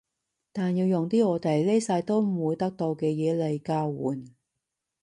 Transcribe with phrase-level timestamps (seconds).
[0.51, 4.33] 但要用啲我哋呢世都唔會得到嘅嘢嚟交換